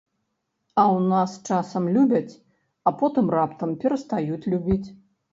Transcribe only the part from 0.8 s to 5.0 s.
ў нас часам любяць, потым раптам перастаюць любіць.